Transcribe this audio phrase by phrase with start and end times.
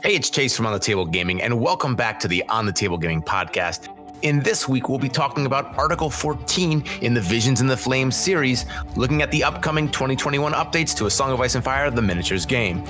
[0.00, 2.72] Hey, it's Chase from On the Table Gaming, and welcome back to the On the
[2.72, 3.88] Table Gaming podcast.
[4.22, 8.14] In this week, we'll be talking about Article 14 in the Visions in the Flames
[8.14, 8.64] series,
[8.94, 12.46] looking at the upcoming 2021 updates to A Song of Ice and Fire, the miniatures
[12.46, 12.84] game.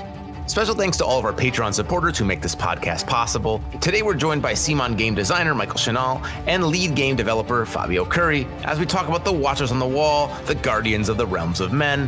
[0.45, 3.59] Special thanks to all of our Patreon supporters who make this podcast possible.
[3.81, 8.45] Today, we're joined by CMON game designer Michael Shinall and lead game developer Fabio Cury
[8.65, 11.73] as we talk about the Watchers on the Wall, the Guardians of the Realms of
[11.73, 12.07] Men,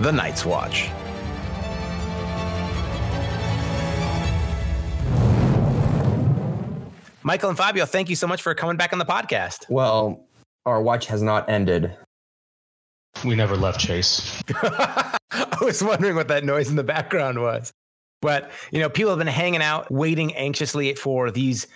[0.00, 0.90] the Night's Watch.
[7.30, 9.58] Michael and Fabio, thank you so much for coming back on the podcast.
[9.68, 10.26] Well,
[10.66, 11.96] our watch has not ended.
[13.24, 14.42] We never left Chase.
[14.52, 15.16] I
[15.62, 17.70] was wondering what that noise in the background was.
[18.20, 21.68] But, you know, people have been hanging out, waiting anxiously for these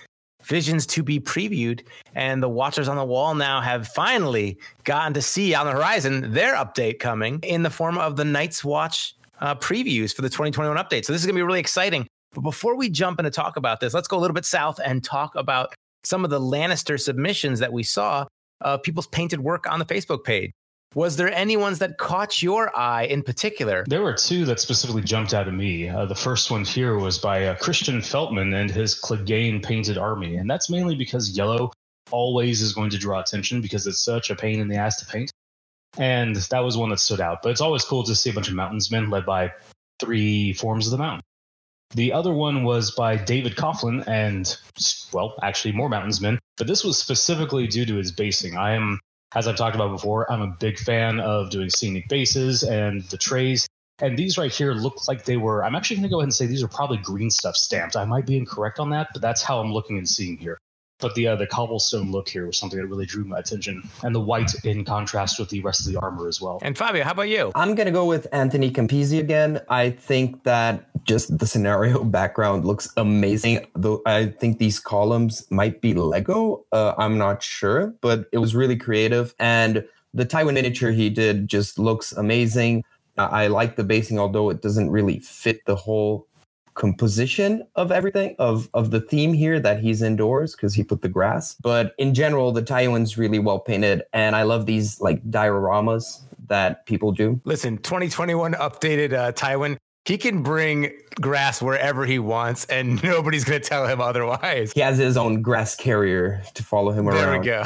[0.43, 1.87] visions to be previewed.
[2.17, 6.33] And the watchers on the wall now have finally gotten to see on the horizon
[6.33, 10.77] their update coming in the form of the Night's Watch uh, previews for the 2021
[10.79, 11.05] update.
[11.05, 12.09] So this is going to be really exciting.
[12.35, 14.81] But before we jump in to talk about this, let's go a little bit south
[14.85, 15.75] and talk about
[16.05, 18.27] some of the Lannister submissions that we saw
[18.61, 20.53] of people's painted work on the Facebook page.
[20.95, 23.85] Was there any ones that caught your eye in particular?
[23.89, 25.89] There were two that specifically jumped out at me.
[25.89, 30.37] Uh, the first one here was by uh, Christian Feltman and his Clegane painted army.
[30.37, 31.73] And that's mainly because yellow
[32.13, 35.07] always is going to draw attention because it's such a pain in the ass to
[35.07, 35.33] paint.
[35.99, 37.43] And that was one that stood out.
[37.43, 39.53] But it's always cool to see a bunch of mountainsmen led by
[39.99, 41.23] three forms of the mountain.
[41.91, 44.57] The other one was by David Coughlin and,
[45.13, 48.57] well, actually more Mountainsmen, but this was specifically due to his basing.
[48.57, 48.99] I am,
[49.35, 53.17] as I've talked about before, I'm a big fan of doing scenic bases and the
[53.17, 53.69] trays.
[54.01, 56.35] And these right here look like they were, I'm actually going to go ahead and
[56.35, 57.95] say these are probably green stuff stamped.
[57.95, 60.59] I might be incorrect on that, but that's how I'm looking and seeing here.
[61.01, 64.15] But the uh, the cobblestone look here was something that really drew my attention, and
[64.15, 66.61] the white in contrast with the rest of the armor as well.
[66.63, 67.51] And Fabio, how about you?
[67.55, 69.61] I'm gonna go with Anthony Campisi again.
[69.69, 73.67] I think that just the scenario background looks amazing.
[73.75, 76.65] Though I think these columns might be Lego.
[76.73, 79.35] Uh, I'm not sure, but it was really creative.
[79.39, 79.85] And
[80.15, 82.85] the Tywin miniature he did just looks amazing.
[83.17, 86.27] I like the basing, although it doesn't really fit the whole
[86.75, 91.09] composition of everything of of the theme here that he's indoors because he put the
[91.09, 91.55] grass.
[91.61, 96.85] But in general the tywin's really well painted and i love these like dioramas that
[96.87, 97.41] people do.
[97.45, 103.61] Listen 2021 updated uh, tywin he can bring grass wherever he wants and nobody's going
[103.61, 104.73] to tell him otherwise.
[104.73, 107.45] He has his own grass carrier to follow him there around.
[107.45, 107.65] there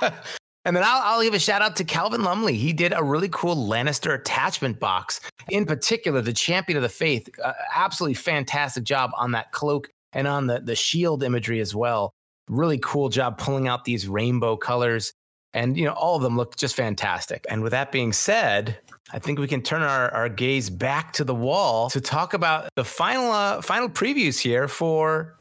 [0.00, 0.10] we go
[0.64, 2.54] And then I'll, I'll, give a shout out to Calvin Lumley.
[2.54, 5.20] He did a really cool Lannister attachment box.
[5.48, 10.28] In particular, the Champion of the Faith, uh, absolutely fantastic job on that cloak and
[10.28, 12.12] on the, the shield imagery as well.
[12.48, 15.14] Really cool job pulling out these rainbow colors.
[15.54, 17.46] And, you know, all of them look just fantastic.
[17.48, 18.78] And with that being said,
[19.12, 22.68] I think we can turn our, our gaze back to the wall to talk about
[22.76, 25.36] the final uh, final previews here for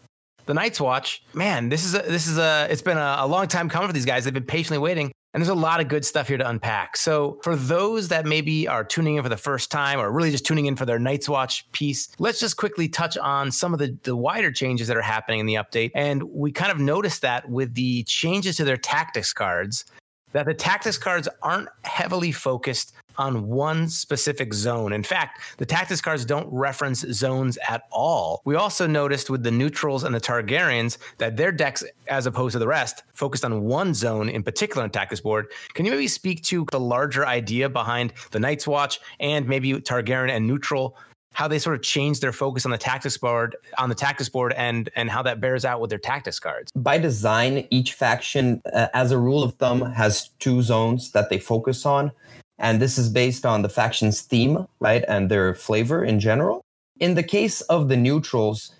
[0.49, 3.47] the Night's Watch, man, this is a, this is a it's been a, a long
[3.47, 4.23] time coming for these guys.
[4.23, 5.11] They've been patiently waiting.
[5.31, 6.97] And there's a lot of good stuff here to unpack.
[6.97, 10.47] So, for those that maybe are tuning in for the first time or really just
[10.47, 13.95] tuning in for their Night's Watch piece, let's just quickly touch on some of the,
[14.01, 15.91] the wider changes that are happening in the update.
[15.93, 19.85] And we kind of noticed that with the changes to their tactics cards,
[20.31, 24.93] that the tactics cards aren't heavily focused on one specific zone.
[24.93, 28.41] In fact, the tactics cards don't reference zones at all.
[28.45, 32.59] We also noticed with the neutrals and the Targaryens that their decks, as opposed to
[32.59, 35.47] the rest, focused on one zone in particular on tactics board.
[35.73, 40.29] Can you maybe speak to the larger idea behind the Night's Watch and maybe Targaryen
[40.29, 40.95] and neutral?
[41.33, 44.51] How they sort of changed their focus on the tactics board, on the tactics board,
[44.53, 46.71] and and how that bears out with their tactics cards.
[46.75, 51.37] By design, each faction, uh, as a rule of thumb, has two zones that they
[51.37, 52.11] focus on.
[52.59, 55.03] And this is based on the faction's theme, right?
[55.07, 56.61] And their flavor in general.
[56.99, 58.75] In the case of the neutrals,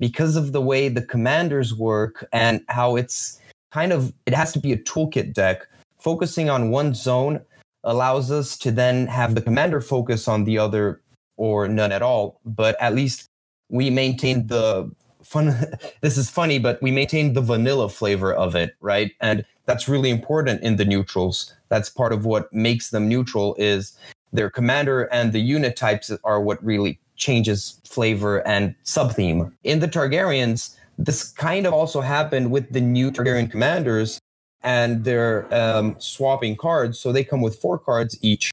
[0.00, 3.38] because of the way the commanders work and how it's
[3.70, 5.66] kind of, it has to be a toolkit deck,
[5.98, 7.40] focusing on one zone
[7.84, 11.00] allows us to then have the commander focus on the other
[11.36, 12.40] or none at all.
[12.44, 13.26] But at least
[13.68, 14.90] we maintain the
[15.22, 15.54] fun.
[16.00, 19.12] this is funny, but we maintain the vanilla flavor of it, right?
[19.20, 21.52] And that's really important in the neutrals.
[21.70, 23.96] That's part of what makes them neutral is
[24.32, 29.52] their commander and the unit types are what really changes flavor and subtheme.
[29.64, 34.18] In the Targaryens, this kind of also happened with the new Targaryen commanders
[34.62, 36.98] and they're um, swapping cards.
[36.98, 38.50] So they come with four cards each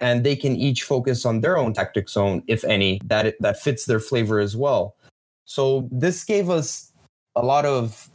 [0.00, 3.84] and they can each focus on their own tactic zone, if any, that, that fits
[3.86, 4.96] their flavor as well.
[5.44, 6.90] So this gave us
[7.36, 8.08] a lot of,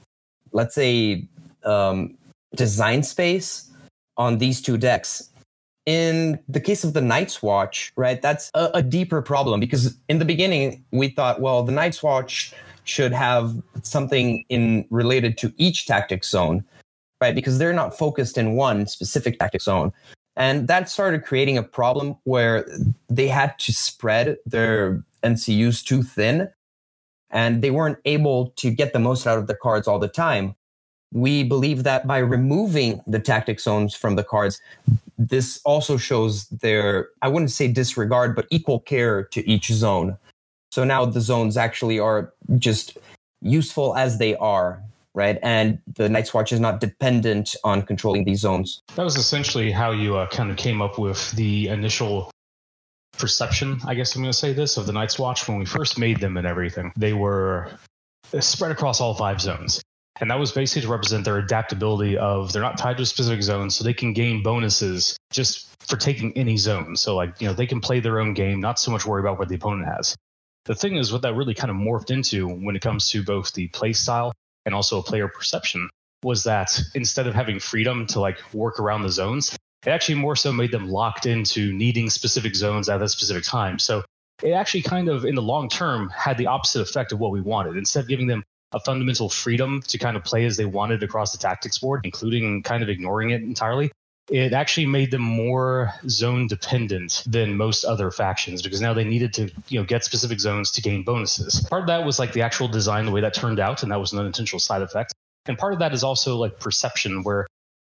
[0.51, 1.27] let's say,
[1.63, 2.17] um,
[2.55, 3.66] design space
[4.17, 5.29] on these two decks
[5.87, 10.19] in the case of the Night's Watch, right, that's a, a, deeper problem because in
[10.19, 12.53] the beginning we thought, well, the Night's Watch
[12.83, 16.65] should have something in related to each tactic zone,
[17.21, 17.33] right?
[17.33, 19.93] Because they're not focused in one specific tactic zone.
[20.35, 22.67] And that started creating a problem where
[23.09, 26.49] they had to spread their NCUs too thin
[27.29, 30.53] and they weren't able to get the most out of their cards all the time.
[31.13, 34.59] We believe that by removing the tactic zones from the cards,
[35.18, 40.18] this also shows their, I wouldn't say disregard, but equal care to each zone.
[40.71, 42.98] So now the zones actually are just
[43.42, 44.81] useful as they are,
[45.15, 45.39] right?
[45.42, 48.81] And the Night's Watch is not dependent on controlling these zones.
[48.95, 52.30] That was essentially how you uh, kind of came up with the initial
[53.18, 55.98] perception, I guess I'm going to say this, of the Night's Watch when we first
[55.98, 56.92] made them and everything.
[56.95, 57.71] They were
[58.39, 59.81] spread across all five zones.
[60.19, 63.43] And that was basically to represent their adaptability of they're not tied to a specific
[63.43, 66.95] zone, so they can gain bonuses just for taking any zone.
[66.95, 69.39] So like, you know, they can play their own game, not so much worry about
[69.39, 70.15] what the opponent has.
[70.65, 73.53] The thing is what that really kind of morphed into when it comes to both
[73.53, 74.33] the play style
[74.65, 75.89] and also a player perception
[76.23, 79.55] was that instead of having freedom to like work around the zones,
[79.85, 83.79] it actually more so made them locked into needing specific zones at a specific time.
[83.79, 84.03] So
[84.43, 87.39] it actually kind of in the long term had the opposite effect of what we
[87.39, 87.77] wanted.
[87.77, 88.43] Instead of giving them
[88.73, 92.63] a fundamental freedom to kind of play as they wanted across the tactics board, including
[92.63, 93.91] kind of ignoring it entirely.
[94.29, 99.33] It actually made them more zone dependent than most other factions because now they needed
[99.35, 101.65] to, you know, get specific zones to gain bonuses.
[101.69, 104.01] Part of that was like the actual design, the way that turned out, and that
[104.01, 105.13] was an unintentional side effect.
[105.45, 107.47] And part of that is also like perception, where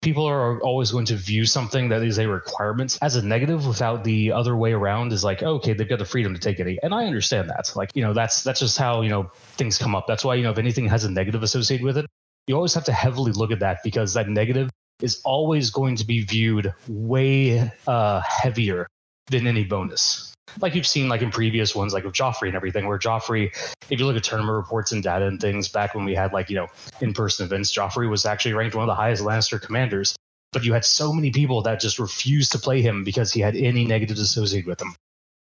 [0.03, 4.03] people are always going to view something that is a requirement as a negative without
[4.03, 6.79] the other way around is like okay they've got the freedom to take it.
[6.83, 7.71] And i understand that.
[7.75, 10.05] Like you know that's that's just how you know things come up.
[10.07, 12.05] That's why you know if anything has a negative associated with it
[12.47, 14.69] you always have to heavily look at that because that negative
[15.01, 18.87] is always going to be viewed way uh, heavier
[19.27, 22.87] than any bonus like you've seen like in previous ones, like with Joffrey and everything,
[22.87, 23.51] where Joffrey,
[23.89, 26.49] if you look at tournament reports and data and things back when we had like,
[26.49, 26.67] you know,
[27.01, 30.15] in-person events, Joffrey was actually ranked one of the highest Lannister commanders.
[30.51, 33.55] But you had so many people that just refused to play him because he had
[33.55, 34.95] any negatives associated with him.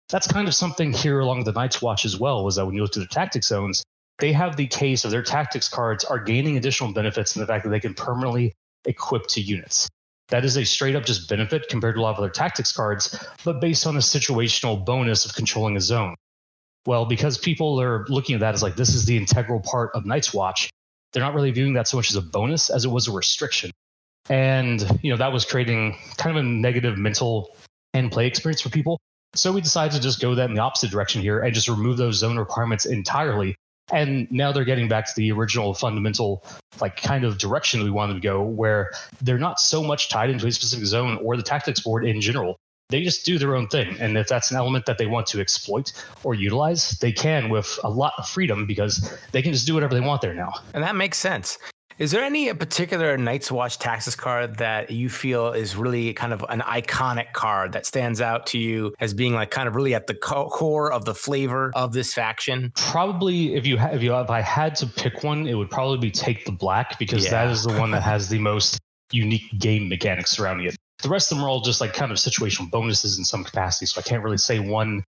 [0.08, 2.82] That's kind of something here along the Night's Watch as well, was that when you
[2.82, 3.84] look at the tactics zones,
[4.18, 7.64] they have the case of their tactics cards are gaining additional benefits in the fact
[7.64, 8.54] that they can permanently
[8.86, 9.88] equip to units.
[10.28, 13.18] That is a straight up just benefit compared to a lot of other tactics cards,
[13.44, 16.14] but based on a situational bonus of controlling a zone.
[16.86, 20.06] Well, because people are looking at that as like this is the integral part of
[20.06, 20.70] Night's Watch,
[21.12, 23.70] they're not really viewing that so much as a bonus as it was a restriction.
[24.28, 27.54] And, you know, that was creating kind of a negative mental
[27.92, 28.98] and play experience for people.
[29.34, 31.96] So we decided to just go that in the opposite direction here and just remove
[31.96, 33.56] those zone requirements entirely
[33.92, 36.44] and now they're getting back to the original fundamental
[36.80, 38.90] like kind of direction we wanted to go where
[39.20, 42.56] they're not so much tied into a specific zone or the tactics board in general.
[42.90, 43.96] They just do their own thing.
[43.98, 45.92] And if that's an element that they want to exploit
[46.22, 49.94] or utilize they can with a lot of freedom because they can just do whatever
[49.94, 50.52] they want there now.
[50.74, 51.58] And that makes sense
[51.98, 56.32] is there any uh, particular Night's Watch Tactics card that you feel is really kind
[56.32, 59.94] of an iconic card that stands out to you as being like kind of really
[59.94, 62.72] at the core of the flavor of this faction?
[62.76, 65.98] Probably, if you ha- if you if I had to pick one, it would probably
[65.98, 67.30] be Take the Black because yeah.
[67.30, 68.80] that is the one that has the most
[69.12, 70.76] unique game mechanics surrounding it.
[71.02, 73.86] The rest of them are all just like kind of situational bonuses in some capacity,
[73.86, 75.04] so I can't really say one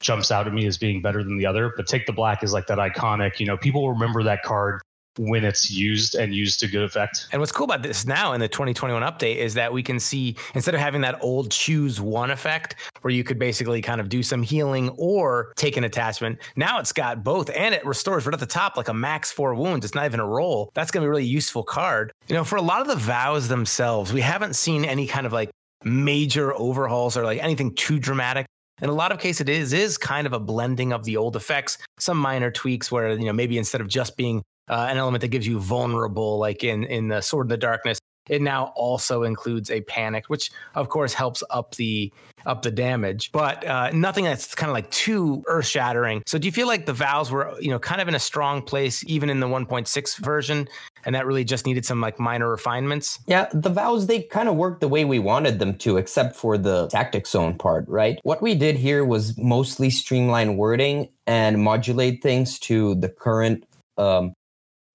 [0.00, 1.74] jumps out at me as being better than the other.
[1.76, 3.38] But Take the Black is like that iconic.
[3.38, 4.80] You know, people remember that card
[5.18, 7.26] when it's used and used to good effect.
[7.32, 10.36] And what's cool about this now in the 2021 update is that we can see
[10.54, 14.22] instead of having that old choose one effect where you could basically kind of do
[14.22, 18.40] some healing or take an attachment, now it's got both and it restores right at
[18.40, 19.84] the top like a max four wounds.
[19.84, 20.70] It's not even a roll.
[20.74, 22.12] That's going to be a really useful card.
[22.28, 25.32] You know, for a lot of the vows themselves, we haven't seen any kind of
[25.32, 25.50] like
[25.84, 28.46] major overhauls or like anything too dramatic.
[28.82, 31.36] In a lot of cases, it is is kind of a blending of the old
[31.36, 35.20] effects, some minor tweaks where you know maybe instead of just being uh, an element
[35.20, 38.00] that gives you vulnerable, like in in the Sword in the Darkness.
[38.28, 42.12] It now also includes a panic, which of course helps up the
[42.46, 46.22] up the damage, but uh, nothing that's kind of like too earth shattering.
[46.26, 48.62] So, do you feel like the vows were you know kind of in a strong
[48.62, 50.68] place even in the 1.6 version,
[51.04, 53.18] and that really just needed some like minor refinements?
[53.26, 56.56] Yeah, the vows they kind of worked the way we wanted them to, except for
[56.56, 58.20] the tactic zone part, right?
[58.22, 63.64] What we did here was mostly streamline wording and modulate things to the current
[63.98, 64.34] um,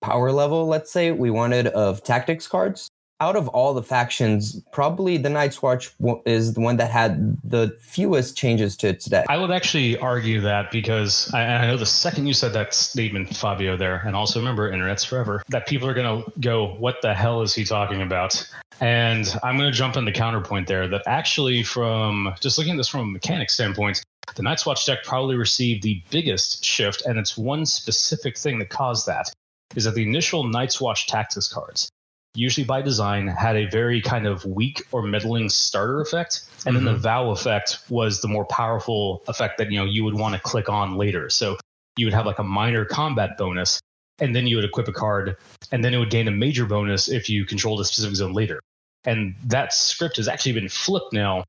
[0.05, 2.87] power level, let's say, we wanted of tactics cards.
[3.21, 5.95] Out of all the factions, probably the Night's Watch
[6.27, 9.25] is the one that had the fewest changes to its deck.
[9.29, 13.35] I would actually argue that because I, I know the second you said that statement,
[13.35, 17.15] Fabio, there, and also remember, internet's forever, that people are going to go, what the
[17.15, 18.47] hell is he talking about?
[18.81, 22.77] And I'm going to jump in the counterpoint there that actually, from just looking at
[22.77, 24.03] this from a mechanic standpoint,
[24.35, 28.69] the Night's Watch deck probably received the biggest shift, and it's one specific thing that
[28.69, 29.31] caused that
[29.75, 31.89] is that the initial Night's Watch tactics cards,
[32.35, 36.75] usually by design, had a very kind of weak or middling starter effect, and mm-hmm.
[36.75, 37.01] then the mm-hmm.
[37.01, 40.69] vow effect was the more powerful effect that you know you would want to click
[40.69, 41.29] on later.
[41.29, 41.57] So
[41.97, 43.81] you would have like a minor combat bonus,
[44.19, 45.37] and then you would equip a card,
[45.71, 48.59] and then it would gain a major bonus if you controlled a specific zone later.
[49.05, 51.43] And that script has actually been flipped now,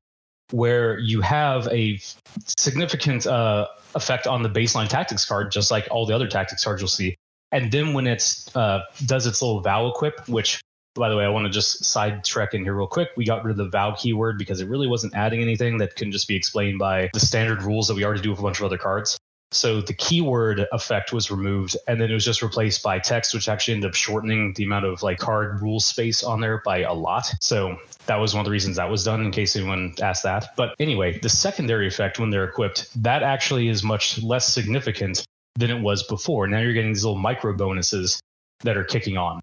[0.51, 1.99] where you have a
[2.45, 6.81] significant uh, effect on the baseline tactics card, just like all the other tactics cards
[6.81, 7.15] you'll see.
[7.51, 10.59] And then when it uh, does its little vow equip, which
[10.97, 13.09] by the way, I want to just side trek in here real quick.
[13.15, 16.11] We got rid of the vow keyword because it really wasn't adding anything that can
[16.11, 18.65] just be explained by the standard rules that we already do with a bunch of
[18.65, 19.17] other cards.
[19.51, 23.47] So the keyword effect was removed and then it was just replaced by text, which
[23.47, 26.93] actually ended up shortening the amount of like card rule space on there by a
[26.93, 27.31] lot.
[27.39, 27.77] So
[28.07, 30.47] that was one of the reasons that was done in case anyone asked that.
[30.57, 35.25] But anyway, the secondary effect when they're equipped, that actually is much less significant
[35.57, 36.47] than it was before.
[36.47, 38.21] Now you're getting these little micro bonuses
[38.61, 39.41] that are kicking on.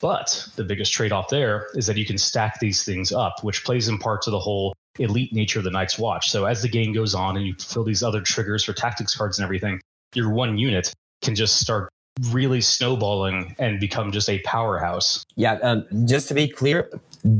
[0.00, 3.64] But the biggest trade off there is that you can stack these things up, which
[3.64, 6.30] plays in part to the whole elite nature of the Night's Watch.
[6.30, 9.38] So as the game goes on and you fill these other triggers for tactics cards
[9.38, 9.80] and everything,
[10.14, 10.92] your one unit
[11.22, 11.88] can just start
[12.30, 15.24] really snowballing and become just a powerhouse.
[15.36, 16.90] Yeah, um, just to be clear,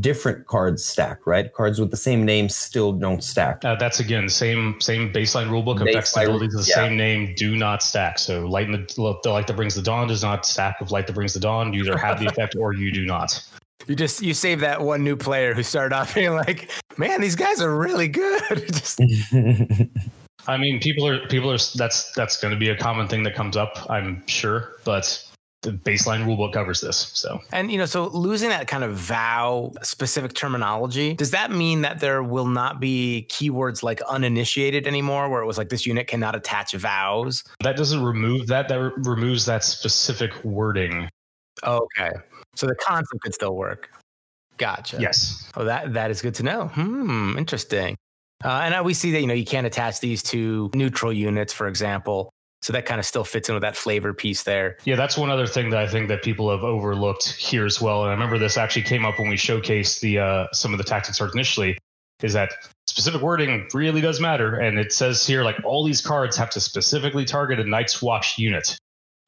[0.00, 1.52] different cards stack, right?
[1.52, 3.64] Cards with the same name still don't stack.
[3.64, 5.86] Uh, that's again same same baseline rulebook.
[5.86, 6.74] Effects abilities the yeah.
[6.86, 8.18] same name do not stack.
[8.18, 11.12] So light the, the light that brings the dawn does not stack with light that
[11.12, 11.72] brings the dawn.
[11.72, 13.42] You either have the effect or you do not.
[13.86, 17.36] You just you save that one new player who started off being like, "Man, these
[17.36, 18.98] guys are really good." just...
[20.46, 23.34] I mean, people are people are that's that's going to be a common thing that
[23.34, 25.23] comes up, I'm sure, but
[25.64, 27.10] the baseline rulebook covers this.
[27.14, 31.82] So, and you know, so losing that kind of vow specific terminology, does that mean
[31.82, 36.06] that there will not be keywords like uninitiated anymore, where it was like this unit
[36.06, 37.42] cannot attach vows?
[37.60, 38.68] That doesn't remove that.
[38.68, 41.08] That removes that specific wording.
[41.64, 42.12] Okay.
[42.54, 43.90] So the concept could still work.
[44.56, 44.98] Gotcha.
[45.00, 45.50] Yes.
[45.56, 46.68] Oh, that that is good to know.
[46.68, 47.36] Hmm.
[47.36, 47.96] Interesting.
[48.44, 51.66] Uh, and we see that you know you can't attach these to neutral units, for
[51.66, 52.30] example.
[52.64, 54.78] So that kind of still fits in with that flavor piece there.
[54.84, 58.04] Yeah, that's one other thing that I think that people have overlooked here as well.
[58.04, 60.84] And I remember this actually came up when we showcased the uh, some of the
[60.84, 61.76] tactics cards initially.
[62.22, 62.52] Is that
[62.86, 64.54] specific wording really does matter?
[64.54, 68.38] And it says here like all these cards have to specifically target a Night's Watch
[68.38, 68.78] unit.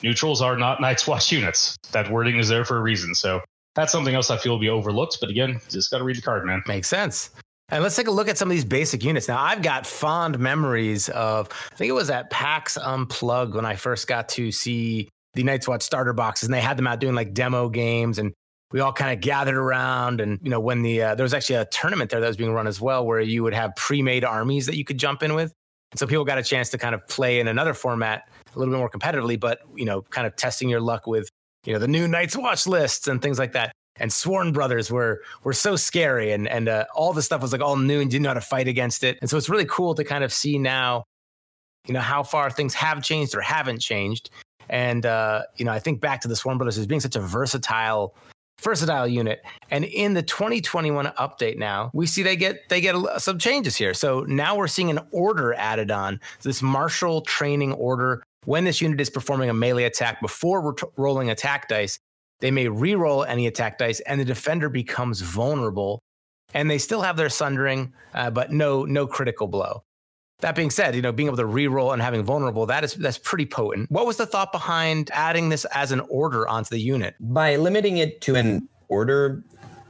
[0.02, 1.76] Neutrals are not Night's Watch units.
[1.92, 3.14] That wording is there for a reason.
[3.14, 3.42] So
[3.74, 5.18] that's something else I feel will be overlooked.
[5.20, 6.62] But again, just got to read the card, man.
[6.66, 7.28] Makes sense.
[7.68, 9.26] And let's take a look at some of these basic units.
[9.26, 13.74] Now, I've got fond memories of, I think it was at PAX Unplugged when I
[13.74, 17.14] first got to see the Night's Watch starter boxes, and they had them out doing
[17.14, 18.32] like demo games, and
[18.72, 20.20] we all kind of gathered around.
[20.20, 22.52] And you know, when the uh, there was actually a tournament there that was being
[22.52, 25.52] run as well, where you would have pre-made armies that you could jump in with,
[25.92, 28.72] and so people got a chance to kind of play in another format a little
[28.72, 31.28] bit more competitively, but you know, kind of testing your luck with
[31.64, 33.72] you know the new Night's Watch lists and things like that.
[33.98, 37.60] And Sworn Brothers were were so scary, and and uh, all the stuff was like
[37.60, 39.18] all new and didn't know how to fight against it.
[39.20, 41.04] And so it's really cool to kind of see now,
[41.86, 44.30] you know, how far things have changed or haven't changed.
[44.68, 47.20] And uh, you know, I think back to the Sworn Brothers as being such a
[47.20, 48.14] versatile
[48.60, 49.42] versatile unit.
[49.70, 53.94] And in the 2021 update now, we see they get they get some changes here.
[53.94, 58.22] So now we're seeing an order added on this martial training order.
[58.44, 61.98] When this unit is performing a melee attack before rolling attack dice,
[62.40, 66.00] they may re-roll any attack dice, and the defender becomes vulnerable.
[66.54, 69.82] And they still have their sundering, uh, but no no critical blow.
[70.40, 73.18] That being said, you know, being able to re-roll and having vulnerable, that is that's
[73.18, 73.90] pretty potent.
[73.90, 77.14] What was the thought behind adding this as an order onto the unit?
[77.20, 79.42] By limiting it to an order,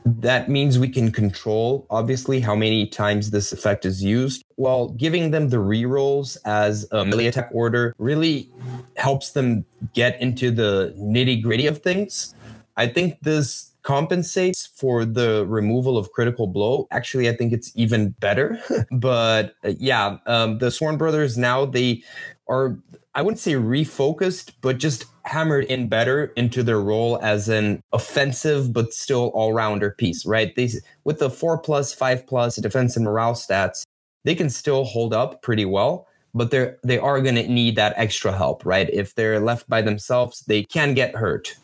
[0.06, 5.32] that means we can control obviously how many times this effect is used while giving
[5.32, 8.48] them the rerolls as a melee attack order really
[8.96, 12.35] helps them get into the nitty gritty of things.
[12.76, 16.88] I think this compensates for the removal of critical blow.
[16.90, 18.59] Actually, I think it's even better.
[18.90, 22.02] but uh, yeah, um, the Sworn Brothers now they
[22.49, 22.76] are
[23.14, 28.73] I wouldn't say refocused, but just hammered in better into their role as an offensive
[28.73, 30.54] but still all rounder piece, right?
[30.54, 33.85] These with the four plus, five plus defense and morale stats,
[34.25, 38.37] they can still hold up pretty well, but they're they are gonna need that extra
[38.37, 38.90] help, right?
[38.92, 41.54] If they're left by themselves, they can get hurt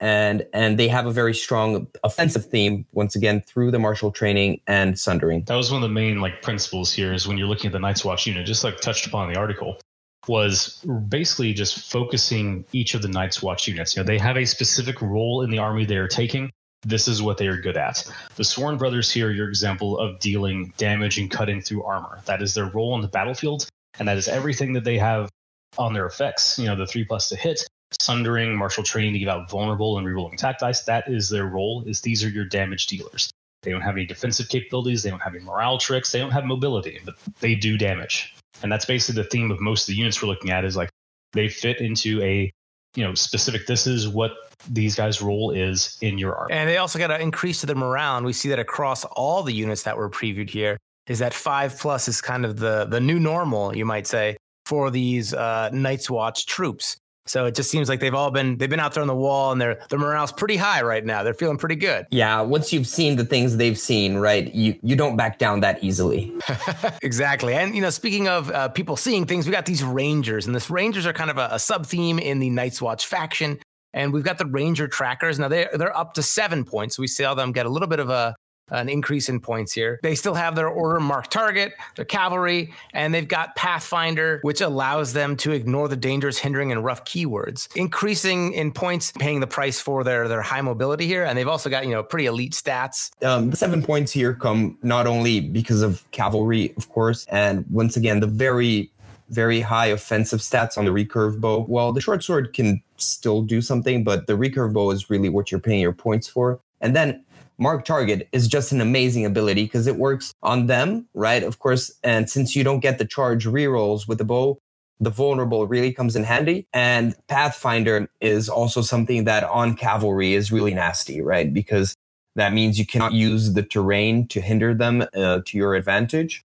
[0.00, 4.60] and and they have a very strong offensive theme once again through the martial training
[4.66, 5.42] and sundering.
[5.42, 7.80] That was one of the main like principles here is when you're looking at the
[7.80, 9.78] Night's Watch unit, just like touched upon in the article,
[10.26, 13.96] was basically just focusing each of the Night's Watch units.
[13.96, 16.50] You know, they have a specific role in the army they are taking,
[16.82, 18.04] this is what they are good at.
[18.36, 22.20] The Sworn Brothers here are your example of dealing damage and cutting through armor.
[22.26, 25.28] That is their role on the battlefield, and that is everything that they have
[25.76, 26.58] on their effects.
[26.58, 27.66] You know, the three plus to hit,
[28.00, 30.82] sundering, martial training to give out vulnerable and rerolling attack dice.
[30.82, 31.84] That is their role.
[31.86, 33.30] Is these are your damage dealers.
[33.62, 35.02] They don't have any defensive capabilities.
[35.02, 36.12] They don't have any morale tricks.
[36.12, 38.34] They don't have mobility, but they do damage.
[38.62, 40.90] And that's basically the theme of most of the units we're looking at is like
[41.32, 42.50] they fit into a
[42.94, 44.32] you know specific this is what
[44.70, 47.76] these guys role is in your army and they also got to increase to their
[47.76, 51.34] morale and we see that across all the units that were previewed here is that
[51.34, 55.70] five plus is kind of the the new normal you might say for these uh,
[55.72, 56.96] night's watch troops
[57.28, 59.52] so it just seems like they've all been they've been out there on the wall
[59.52, 61.22] and their their morale's pretty high right now.
[61.22, 62.06] They're feeling pretty good.
[62.10, 65.82] Yeah, once you've seen the things they've seen, right, you you don't back down that
[65.82, 66.32] easily.
[67.02, 67.54] exactly.
[67.54, 70.70] And you know, speaking of uh, people seeing things, we got these rangers, and this
[70.70, 73.58] rangers are kind of a, a sub theme in the Night's Watch faction.
[73.94, 75.38] And we've got the ranger trackers.
[75.38, 76.98] Now they're they're up to seven points.
[76.98, 78.34] We saw them get a little bit of a
[78.70, 80.00] an increase in points here.
[80.02, 85.12] They still have their order marked target, their cavalry, and they've got Pathfinder, which allows
[85.12, 89.80] them to ignore the dangers, hindering, and rough keywords, increasing in points, paying the price
[89.80, 91.24] for their their high mobility here.
[91.24, 93.10] And they've also got you know pretty elite stats.
[93.24, 97.96] Um, the seven points here come not only because of cavalry, of course, and once
[97.96, 98.90] again the very
[99.30, 101.64] very high offensive stats on the recurve bow.
[101.68, 105.50] Well, the short sword can still do something, but the recurve bow is really what
[105.50, 106.60] you're paying your points for.
[106.80, 107.24] And then
[107.58, 111.42] Mark Target is just an amazing ability because it works on them, right?
[111.42, 111.92] Of course.
[112.04, 114.58] And since you don't get the charge rerolls with the bow,
[115.00, 116.66] the vulnerable really comes in handy.
[116.72, 121.52] And Pathfinder is also something that on cavalry is really nasty, right?
[121.52, 121.94] Because
[122.36, 126.44] that means you cannot use the terrain to hinder them uh, to your advantage.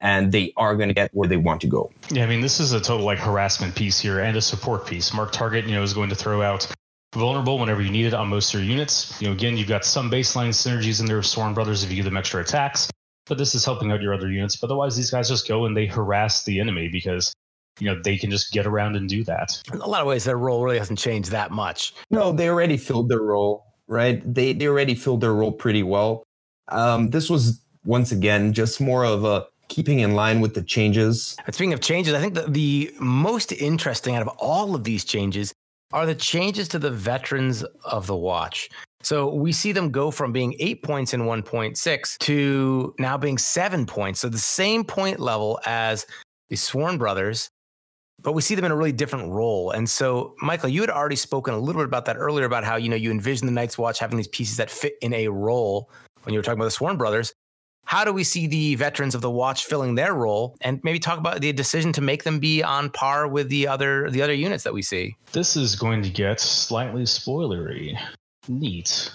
[0.00, 1.90] And they are going to get where they want to go.
[2.10, 5.12] Yeah, I mean, this is a total like harassment piece here and a support piece.
[5.14, 6.66] Mark Target, you know, is going to throw out
[7.16, 9.20] vulnerable whenever you need it on most of your units.
[9.20, 11.96] You know, again, you've got some baseline synergies in there with Sworn Brothers if you
[11.96, 12.90] give them extra attacks,
[13.26, 14.56] but this is helping out your other units.
[14.56, 17.32] But otherwise, these guys just go and they harass the enemy because
[17.80, 19.60] you know they can just get around and do that.
[19.72, 21.94] In a lot of ways, their role really hasn't changed that much.
[22.10, 24.22] No, they already filled their role, right?
[24.34, 26.22] They they already filled their role pretty well.
[26.68, 31.36] Um, this was once again just more of a keeping in line with the changes.
[31.44, 35.04] And speaking of changes, I think that the most interesting out of all of these
[35.04, 35.52] changes
[35.92, 38.68] are the changes to the veterans of the watch.
[39.02, 43.86] So we see them go from being eight points in 1.6 to now being seven
[43.86, 44.20] points.
[44.20, 46.06] So the same point level as
[46.48, 47.48] the Sworn Brothers,
[48.22, 49.70] but we see them in a really different role.
[49.70, 52.76] And so, Michael, you had already spoken a little bit about that earlier about how,
[52.76, 55.90] you know, you envision the Night's Watch having these pieces that fit in a role
[56.24, 57.32] when you were talking about the Sworn Brothers
[57.86, 60.56] how do we see the veterans of the watch filling their role?
[60.60, 64.10] And maybe talk about the decision to make them be on par with the other
[64.10, 65.16] the other units that we see.
[65.32, 67.98] This is going to get slightly spoilery.
[68.48, 69.10] Neat.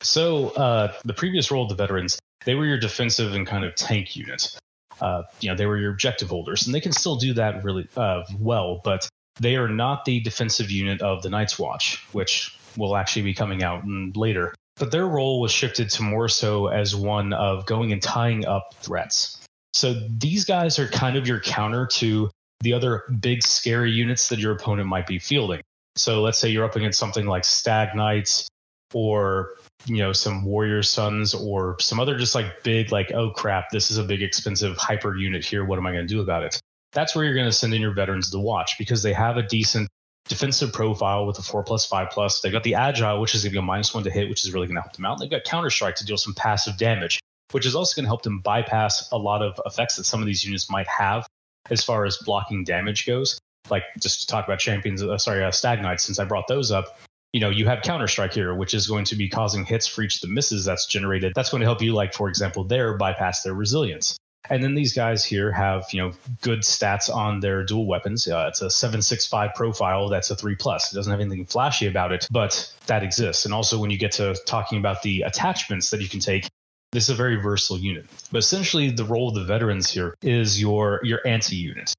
[0.00, 3.74] So uh, the previous role of the veterans they were your defensive and kind of
[3.74, 4.56] tank unit
[5.00, 7.88] uh, you know they were your objective holders and they can still do that really
[7.96, 12.96] uh, well but they are not the defensive unit of the night's watch which will
[12.96, 13.82] actually be coming out
[14.14, 18.46] later but their role was shifted to more so as one of going and tying
[18.46, 19.38] up threats.
[19.74, 22.30] So these guys are kind of your counter to
[22.62, 25.60] the other big scary units that your opponent might be fielding.
[25.96, 28.48] So let's say you're up against something like Stag Knights
[28.94, 29.50] or
[29.84, 33.90] you know some warrior sons or some other just like big like oh crap this
[33.90, 36.60] is a big expensive hyper unit here what am i going to do about it
[36.92, 39.42] that's where you're going to send in your veterans to watch because they have a
[39.42, 39.88] decent
[40.30, 42.40] defensive profile with a four plus five plus.
[42.40, 44.44] They've got the agile, which is going to be a minus one to hit, which
[44.44, 45.18] is really going to help them out.
[45.18, 48.22] They've got counter strike to deal some passive damage, which is also going to help
[48.22, 51.26] them bypass a lot of effects that some of these units might have
[51.68, 53.38] as far as blocking damage goes.
[53.68, 56.70] Like just to talk about champions, uh, sorry, uh, stag knights, since I brought those
[56.70, 56.98] up.
[57.32, 60.02] You know, you have counter strike here, which is going to be causing hits for
[60.02, 61.32] each of the misses that's generated.
[61.34, 64.16] That's going to help you, like for example, there bypass their resilience.
[64.48, 68.26] And then these guys here have, you know, good stats on their dual weapons.
[68.26, 70.08] Uh, it's a 765 profile.
[70.08, 70.92] That's a three plus.
[70.92, 73.44] It doesn't have anything flashy about it, but that exists.
[73.44, 76.48] And also when you get to talking about the attachments that you can take,
[76.92, 78.06] this is a very versatile unit.
[78.32, 81.92] But essentially the role of the veterans here is your your anti-unit.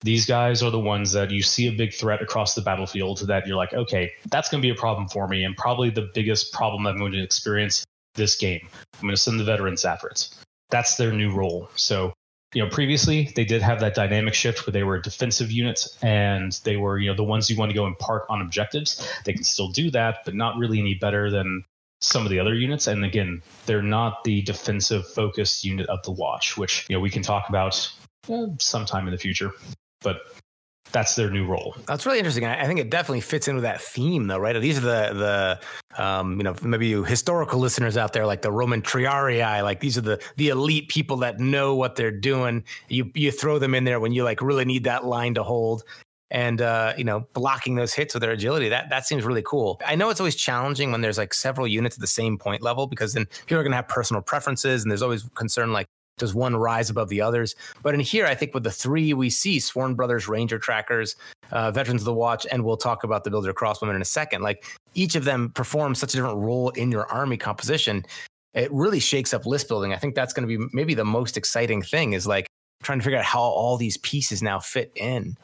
[0.00, 3.46] These guys are the ones that you see a big threat across the battlefield that
[3.46, 6.52] you're like, okay, that's going to be a problem for me, and probably the biggest
[6.52, 7.84] problem I'm going to experience
[8.16, 8.68] this game.
[8.96, 10.28] I'm going to send the veterans after it
[10.72, 11.68] that's their new role.
[11.76, 12.14] So,
[12.54, 16.52] you know, previously they did have that dynamic shift where they were defensive units and
[16.64, 19.06] they were, you know, the ones you want to go and park on objectives.
[19.24, 21.64] They can still do that, but not really any better than
[22.00, 22.88] some of the other units.
[22.88, 27.10] And again, they're not the defensive focused unit of the watch, which, you know, we
[27.10, 27.88] can talk about
[28.28, 29.52] eh, sometime in the future.
[30.00, 30.22] But
[30.90, 31.74] that's their new role.
[31.86, 32.44] That's really interesting.
[32.44, 34.60] I think it definitely fits in with that theme, though, right?
[34.60, 35.58] These are the
[35.94, 39.80] the um, you know maybe you historical listeners out there, like the Roman triarii, like
[39.80, 42.64] these are the the elite people that know what they're doing.
[42.88, 45.84] You you throw them in there when you like really need that line to hold.
[46.30, 49.80] And uh, you know, blocking those hits with their agility that that seems really cool.
[49.86, 52.86] I know it's always challenging when there's like several units at the same point level
[52.86, 55.86] because then people are going to have personal preferences, and there's always concern like
[56.22, 57.56] does one rise above the others?
[57.82, 61.16] But in here, I think with the three we see Sworn Brothers, Ranger Trackers,
[61.50, 64.42] uh, Veterans of the Watch, and we'll talk about the Builder Crossbowmen in a second.
[64.42, 68.06] Like each of them performs such a different role in your army composition.
[68.54, 69.92] It really shakes up list building.
[69.92, 72.46] I think that's going to be maybe the most exciting thing is like
[72.82, 75.36] trying to figure out how all these pieces now fit in.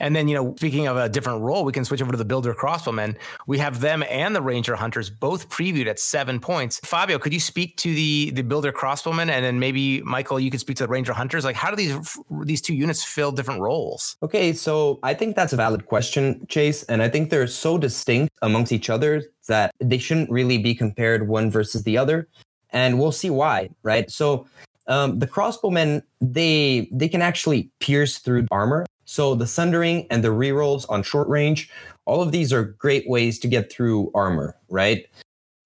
[0.00, 2.24] And then, you know, speaking of a different role, we can switch over to the
[2.24, 3.16] builder crossbowmen.
[3.46, 6.80] We have them and the ranger hunters both previewed at seven points.
[6.84, 10.60] Fabio, could you speak to the the builder crossbowmen, and then maybe Michael, you could
[10.60, 11.44] speak to the ranger hunters?
[11.44, 14.16] Like, how do these these two units fill different roles?
[14.22, 18.32] Okay, so I think that's a valid question, Chase, and I think they're so distinct
[18.42, 22.28] amongst each other that they shouldn't really be compared one versus the other,
[22.70, 23.70] and we'll see why.
[23.82, 24.46] Right, so.
[24.86, 30.28] Um, the crossbowmen they they can actually pierce through armor so the sundering and the
[30.28, 31.68] rerolls on short range,
[32.06, 35.04] all of these are great ways to get through armor, right?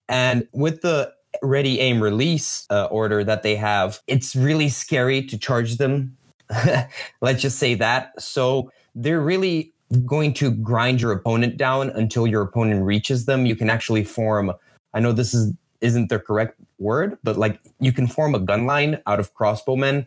[0.09, 5.37] And with the ready aim release uh, order that they have, it's really scary to
[5.37, 6.17] charge them.
[7.21, 8.19] Let's just say that.
[8.19, 9.75] So they're really
[10.07, 13.45] going to grind your opponent down until your opponent reaches them.
[13.45, 14.53] You can actually form,
[14.95, 15.53] I know this is
[15.83, 20.07] isn't the correct word, but like you can form a gun line out of crossbowmen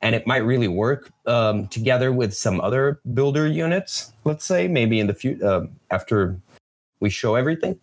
[0.00, 4.12] and it might really work um, together with some other builder units.
[4.24, 6.38] Let's say maybe in the future uh, after
[7.00, 7.78] we show everything.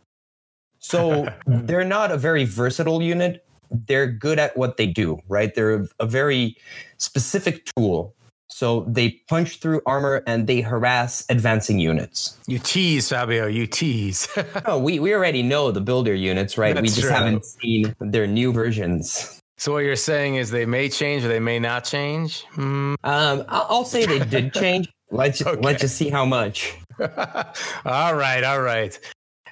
[0.79, 3.45] So they're not a very versatile unit.
[3.69, 5.53] They're good at what they do, right?
[5.53, 6.55] They're a very
[6.97, 8.13] specific tool.
[8.47, 12.37] So they punch through armor and they harass advancing units.
[12.47, 13.47] You tease, Fabio.
[13.47, 14.29] You tease.
[14.67, 16.75] no, we, we already know the builder units, right?
[16.75, 17.09] That's we just true.
[17.09, 19.41] haven't seen their new versions.
[19.57, 22.43] So what you're saying is they may change or they may not change.
[22.51, 22.95] Hmm.
[23.03, 24.89] Um, I'll say they did change.
[25.11, 25.59] Let's okay.
[25.61, 26.75] let's just see how much.
[26.99, 28.97] all right, all right.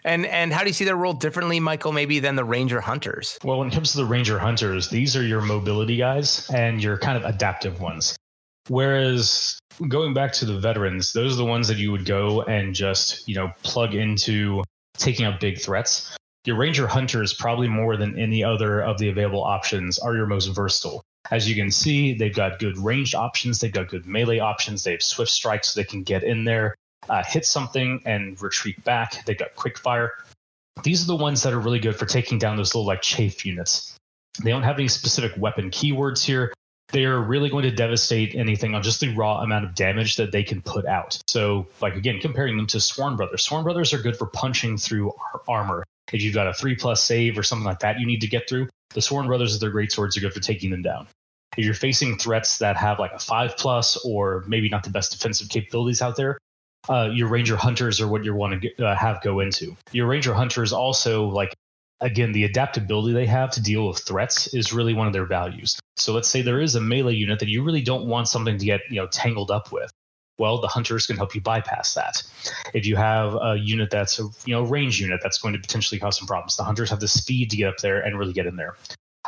[0.04, 1.94] And and how do you see their role differently, Michael?
[1.94, 3.38] Maybe than the Ranger Hunters.
[3.44, 6.98] Well, when it comes to the Ranger Hunters, these are your mobility guys and your
[6.98, 8.16] kind of adaptive ones.
[8.68, 12.76] Whereas going back to the veterans, those are the ones that you would go and
[12.76, 14.64] just you know plug into
[14.98, 19.44] taking out big threats your ranger hunters probably more than any other of the available
[19.44, 21.04] options are your most versatile.
[21.32, 24.92] As you can see they've got good ranged options they've got good melee options they
[24.92, 26.76] have swift strikes so they can get in there
[27.10, 29.26] uh, hit something and retreat back.
[29.26, 30.14] They've got quick fire.
[30.84, 33.46] These are the ones that are really good for taking down those little like chafe
[33.46, 33.96] units.
[34.44, 36.54] They don't have any specific weapon keywords here.
[36.92, 40.32] They are really going to devastate anything on just the raw amount of damage that
[40.32, 41.20] they can put out.
[41.28, 45.14] So, like again, comparing them to Sworn Brothers, Sworn Brothers are good for punching through
[45.48, 48.28] armor if you've got a three plus save or something like that you need to
[48.28, 51.08] get through, the Sworn Brothers their great swords are good for taking them down.
[51.58, 55.12] If you're facing threats that have like a five plus or maybe not the best
[55.12, 56.38] defensive capabilities out there,
[56.90, 59.76] uh, your Ranger Hunters are what you want to uh, have go into.
[59.92, 61.54] Your Ranger Hunters also like
[62.02, 65.80] again the adaptability they have to deal with threats is really one of their values.
[65.96, 68.66] So let's say there is a melee unit that you really don't want something to
[68.66, 69.92] get you know tangled up with
[70.40, 72.24] well, the hunters can help you bypass that.
[72.74, 76.00] If you have a unit that's a you know range unit that's going to potentially
[76.00, 78.46] cause some problems, the hunters have the speed to get up there and really get
[78.46, 78.76] in there.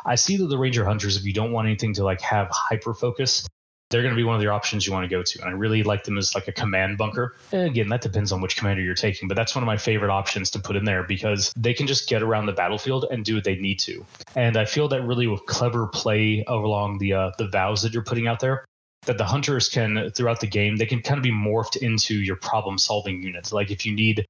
[0.05, 2.93] I see that the ranger hunters, if you don't want anything to like have hyper
[2.93, 3.47] focus,
[3.89, 5.39] they're going to be one of the options you want to go to.
[5.41, 7.35] And I really like them as like a command bunker.
[7.51, 10.09] And again, that depends on which commander you're taking, but that's one of my favorite
[10.09, 13.35] options to put in there because they can just get around the battlefield and do
[13.35, 14.03] what they need to.
[14.35, 18.03] And I feel that really with clever play along the uh, the vows that you're
[18.03, 18.65] putting out there,
[19.05, 22.35] that the hunters can throughout the game they can kind of be morphed into your
[22.35, 23.51] problem solving units.
[23.51, 24.25] Like if you need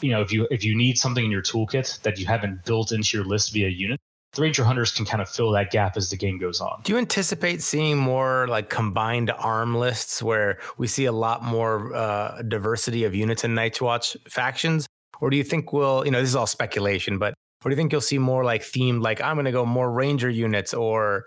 [0.00, 2.92] you know if you if you need something in your toolkit that you haven't built
[2.92, 3.98] into your list via unit
[4.32, 6.80] the ranger hunters can kind of fill that gap as the game goes on.
[6.84, 11.92] Do you anticipate seeing more like combined arm lists where we see a lot more
[11.94, 14.86] uh, diversity of units in night's watch factions?
[15.20, 17.76] Or do you think we'll you know this is all speculation but or do you
[17.76, 21.26] think you'll see more like themed like i'm going to go more ranger units or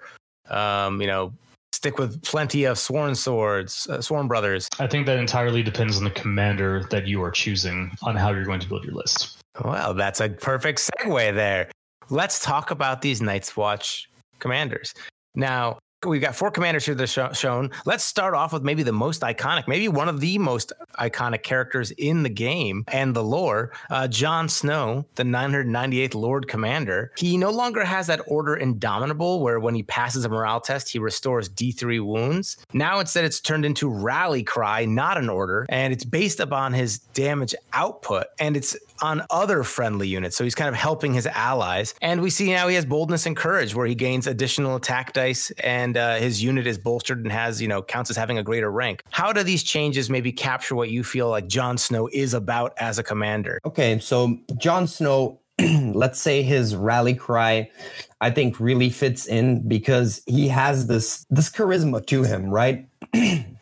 [0.50, 1.34] um, you know
[1.84, 4.70] stick with plenty of sworn swords, uh, sworn brothers?
[4.80, 8.46] I think that entirely depends on the commander that you are choosing on how you're
[8.46, 9.38] going to build your list.
[9.62, 11.70] Well, that's a perfect segue there.
[12.10, 14.94] Let's talk about these Night's Watch commanders.
[15.36, 17.72] Now, we've got four commanders here that are shown.
[17.86, 21.92] Let's start off with maybe the most iconic, maybe one of the most iconic characters
[21.92, 23.72] in the game and the lore.
[23.90, 27.12] Uh, Jon Snow, the 998th Lord Commander.
[27.18, 31.00] He no longer has that order Indomitable, where when he passes a morale test, he
[31.00, 32.58] restores D3 wounds.
[32.74, 37.00] Now instead, it's turned into Rally Cry, not an order, and it's based upon his
[37.00, 40.36] damage output, and it's on other friendly units.
[40.36, 41.94] So he's kind of helping his allies.
[42.02, 45.52] And we see now he has boldness and courage, where he gains additional attack dice,
[45.64, 48.72] and uh, his unit is bolstered and has, you know, counts as having a greater
[48.72, 49.04] rank.
[49.12, 53.00] How do these changes maybe capture what you feel like Jon Snow is about as
[53.00, 53.60] a commander?
[53.66, 55.40] Okay, so Jon Snow
[55.94, 57.70] let's say his rally cry
[58.22, 62.88] i think really fits in because he has this this charisma to him right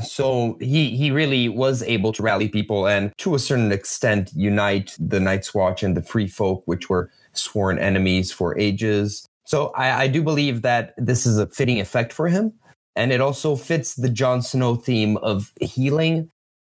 [0.00, 4.96] so he he really was able to rally people and to a certain extent unite
[4.98, 9.26] the Night's Watch and the Free Folk, which were sworn enemies for ages.
[9.44, 12.52] So I, I do believe that this is a fitting effect for him,
[12.96, 16.30] and it also fits the Jon Snow theme of healing,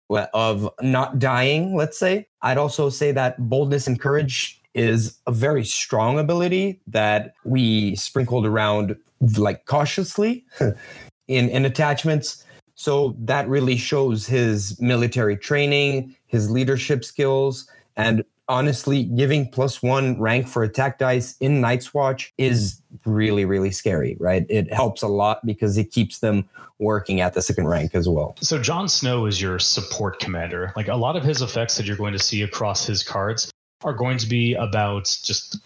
[0.10, 1.75] of not dying.
[1.75, 7.34] Let's say I'd also say that boldness and courage is a very strong ability that
[7.43, 8.95] we sprinkled around
[9.38, 10.45] like cautiously
[11.27, 12.45] in in attachments
[12.80, 20.18] so that really shows his military training, his leadership skills, and honestly, giving plus one
[20.18, 24.46] rank for attack dice in Night's Watch is really, really scary, right?
[24.48, 26.48] It helps a lot because it keeps them
[26.80, 28.38] working at the second rank as well.
[28.39, 30.72] So Jon Snow is your support commander.
[30.78, 33.52] Like a lot of his effects that you're going to see across his cards
[33.84, 35.60] are going to be about just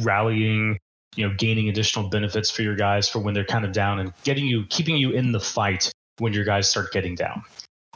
[0.00, 0.78] rallying,
[1.16, 4.12] you know, gaining additional benefits for your guys for when they're kind of down and
[4.22, 7.42] getting you, keeping you in the fight when your guys start getting down.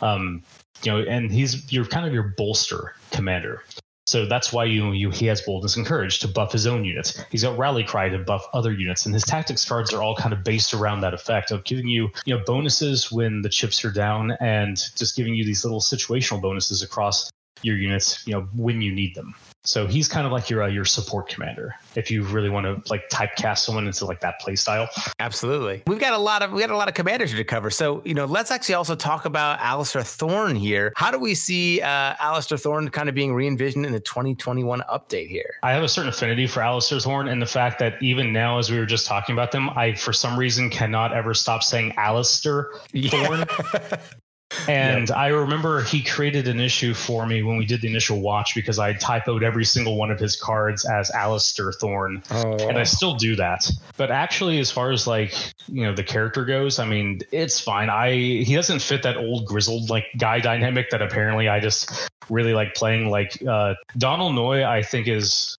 [0.01, 0.43] Um,
[0.83, 3.63] you know, and he's you're kind of your bolster commander.
[4.07, 7.23] So that's why you you he has boldness and courage to buff his own units.
[7.31, 10.33] He's got rally cry to buff other units, and his tactics cards are all kind
[10.33, 13.93] of based around that effect of giving you you know bonuses when the chips are
[13.93, 17.31] down, and just giving you these little situational bonuses across
[17.63, 19.35] your units, you know, when you need them.
[19.65, 22.91] So he's kind of like your uh, your support commander if you really want to
[22.91, 24.89] like typecast someone into like that play style.
[25.21, 25.83] Absolutely.
[25.87, 27.71] We've got a lot of we got a lot of commanders to cover.
[27.71, 30.93] So, you know, let's actually also talk about Alistair Thorn here.
[30.97, 35.29] How do we see uh Alistair Thorn kind of being re-envisioned in the 2021 update
[35.29, 35.55] here?
[35.63, 38.69] I have a certain affinity for Alistair Thorn and the fact that even now as
[38.69, 42.73] we were just talking about them, I for some reason cannot ever stop saying Alistair
[43.11, 43.45] Thorn.
[44.69, 45.19] And yep.
[45.19, 48.79] I remember he created an issue for me when we did the initial watch because
[48.79, 52.23] I typoed every single one of his cards as Alistair Thorn.
[52.31, 53.71] Oh, And I still do that.
[53.97, 55.35] But actually, as far as like,
[55.69, 57.91] you know, the character goes, I mean, it's fine.
[57.91, 62.55] I he doesn't fit that old grizzled like guy dynamic that apparently I just really
[62.55, 63.11] like playing.
[63.11, 65.57] Like uh Donal Noye, I think is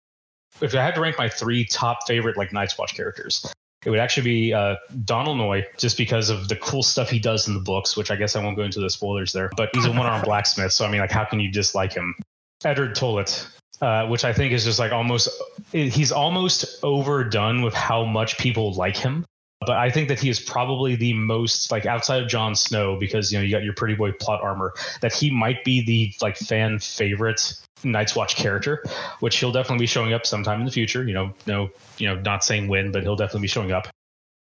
[0.62, 3.46] if I had to rank my three top favorite like Night's Watch characters,
[3.86, 7.48] it would actually be uh, Donal Noye, just because of the cool stuff he does
[7.48, 9.50] in the books, which I guess I won't go into the spoilers there.
[9.56, 12.16] But he's a one-armed blacksmith, so I mean, like, how can you dislike him?
[12.64, 13.46] Eddard Tollett,
[13.82, 15.30] uh, which I think is just like almost
[15.72, 19.26] he's almost overdone with how much people like him.
[19.66, 23.32] But I think that he is probably the most like outside of Jon Snow because
[23.32, 26.38] you know you got your pretty boy plot armor that he might be the like
[26.38, 28.84] fan favorite Night's Watch character,
[29.20, 31.04] which he'll definitely be showing up sometime in the future.
[31.04, 33.88] You know, no, you know, not saying when, but he'll definitely be showing up.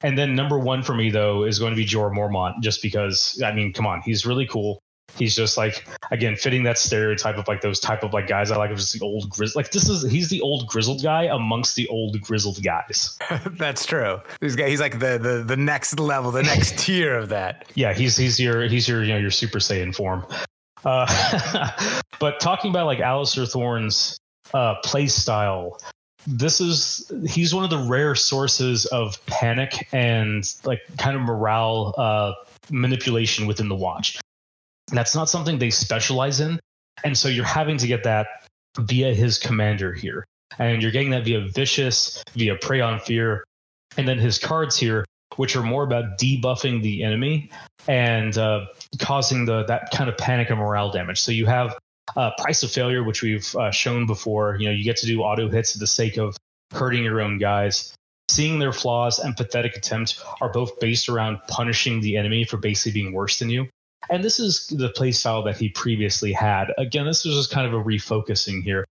[0.02, 3.42] And then number one for me though is going to be Jorah Mormont, just because
[3.44, 4.80] I mean, come on, he's really cool.
[5.16, 8.58] He's just like again fitting that stereotype of like those type of like guys I
[8.58, 11.76] like of just the old grizzled like this is he's the old grizzled guy amongst
[11.76, 13.18] the old grizzled guys.
[13.52, 14.20] That's true.
[14.42, 17.72] He's he's like the the the next level, the next tier of that.
[17.76, 20.26] Yeah, he's he's your he's your you know your Super Saiyan form.
[20.86, 24.20] Uh, but talking about like Alistair Thorn's
[24.54, 25.80] uh, play style,
[26.26, 31.96] this is he's one of the rare sources of panic and like kind of morale
[31.98, 32.34] uh,
[32.70, 34.20] manipulation within the watch.
[34.92, 36.60] That's not something they specialize in,
[37.04, 38.28] and so you're having to get that
[38.80, 40.26] via his commander here,
[40.60, 43.44] and you're getting that via vicious, via prey on fear,
[43.98, 47.50] and then his cards here, which are more about debuffing the enemy
[47.88, 48.66] and uh,
[49.00, 51.20] causing the that kind of panic and morale damage.
[51.20, 51.78] So you have
[52.16, 54.58] uh, price of failure, which we've uh, shown before.
[54.60, 56.36] You know, you get to do auto hits for the sake of
[56.72, 57.94] hurting your own guys.
[58.30, 63.02] Seeing their flaws and pathetic attempt are both based around punishing the enemy for basically
[63.02, 63.68] being worse than you.
[64.10, 66.68] And this is the playstyle that he previously had.
[66.78, 68.86] Again, this is just kind of a refocusing here.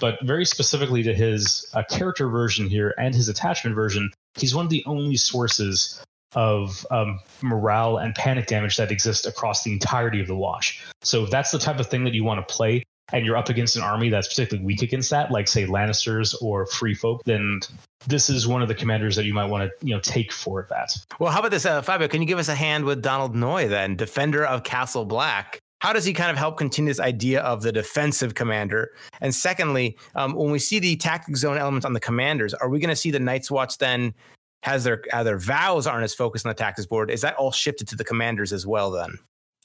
[0.00, 4.64] But very specifically to his uh, character version here and his attachment version, he's one
[4.64, 6.02] of the only sources
[6.34, 10.82] of um, morale and panic damage that exists across the entirety of the wash.
[11.02, 13.48] So if that's the type of thing that you want to play, and you're up
[13.48, 17.60] against an army that's particularly weak against that, like say Lannisters or Free Folk, then
[18.06, 20.66] this is one of the commanders that you might want to you know take for
[20.70, 20.96] that.
[21.18, 22.08] Well, how about this, uh, Fabio?
[22.08, 25.58] Can you give us a hand with Donal Noye then, defender of Castle Black?
[25.80, 28.92] How does he kind of help continue this idea of the defensive commander?
[29.20, 32.78] And secondly, um, when we see the tactic zone elements on the commanders, are we
[32.78, 34.14] going to see the Night's Watch then
[34.62, 37.10] has their uh, their vows aren't as focused on the tactics board?
[37.10, 39.18] Is that all shifted to the commanders as well then?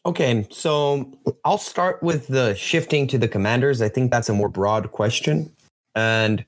[0.08, 1.12] Okay, so
[1.44, 3.82] I'll start with the shifting to the commanders.
[3.82, 5.52] I think that's a more broad question.
[5.96, 6.46] And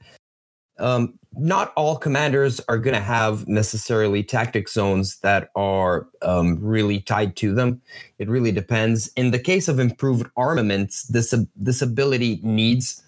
[0.77, 7.01] um, not all commanders are going to have necessarily tactic zones that are um, really
[7.01, 7.81] tied to them.
[8.17, 9.09] It really depends.
[9.17, 13.03] In the case of improved armaments, this this ability needs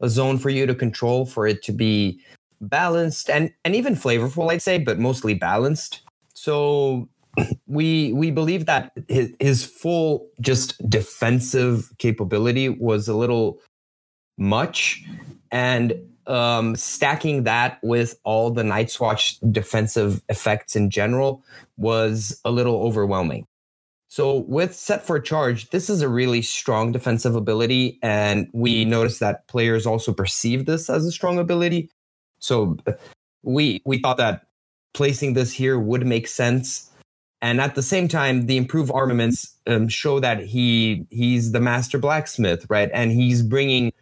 [0.00, 2.20] a zone for you to control for it to be
[2.62, 6.00] balanced and and even flavorful, I'd say, but mostly balanced.
[6.32, 7.06] So
[7.66, 13.60] we we believe that his, his full just defensive capability was a little
[14.36, 15.04] much
[15.50, 15.94] and
[16.26, 21.42] um, stacking that with all the Night's Watch defensive effects in general
[21.76, 23.46] was a little overwhelming.
[24.08, 29.20] So with set for charge, this is a really strong defensive ability, and we noticed
[29.20, 31.90] that players also perceive this as a strong ability.
[32.40, 32.76] So
[33.42, 34.46] we we thought that
[34.94, 36.89] placing this here would make sense
[37.42, 41.98] and at the same time the improved armaments um, show that he he's the master
[41.98, 42.90] blacksmith right?
[42.92, 43.92] And he's bringing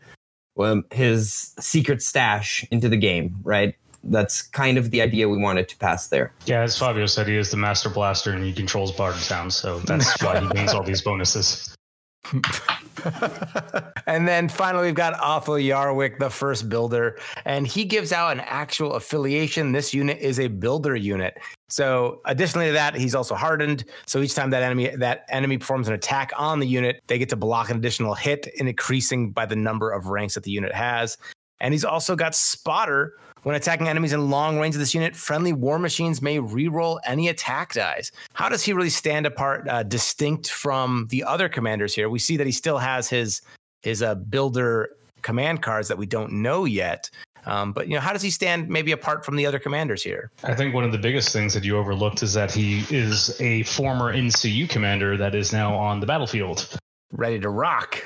[0.59, 3.75] um, his secret stash into the game right?
[4.05, 6.33] That's kind of the idea we wanted to pass there.
[6.47, 10.23] Yeah as fabio said he is the master blaster and he controls Bardstown so that's
[10.23, 11.75] why he gains all these bonuses
[14.07, 18.41] and then finally, we've got Othell Yarwick, the first builder, and he gives out an
[18.41, 19.73] actual affiliation.
[19.73, 21.39] This unit is a builder unit.
[21.69, 23.85] So, additionally to that, he's also hardened.
[24.07, 27.29] So each time that enemy that enemy performs an attack on the unit, they get
[27.31, 31.17] to block an additional hit, increasing by the number of ranks that the unit has.
[31.61, 35.53] And he's also got Spotter, when attacking enemies in long range of this unit, friendly
[35.53, 38.11] war machines may reroll any attack dice.
[38.35, 42.09] How does he really stand apart, uh, distinct from the other commanders here?
[42.09, 43.43] We see that he still has his
[43.83, 44.91] his uh, builder
[45.23, 47.09] command cards that we don't know yet.
[47.47, 50.31] Um, but you know, how does he stand maybe apart from the other commanders here?
[50.43, 53.63] I think one of the biggest things that you overlooked is that he is a
[53.63, 56.69] former NCU commander that is now on the battlefield,
[57.13, 58.05] ready to rock